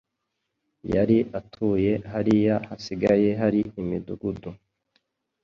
Yari 0.93 1.17
atuye 1.39 1.91
hariya 2.11 2.55
hasigaye 2.67 3.29
hari 3.41 3.61
imidudugu 3.81 4.49